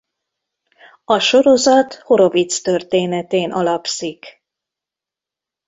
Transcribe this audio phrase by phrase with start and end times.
[1.05, 4.43] A sorozat Horowitz történetén alapszik.